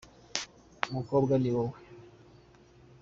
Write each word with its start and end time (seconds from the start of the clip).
umukobwa 0.89 1.33
niwowe 1.41 1.77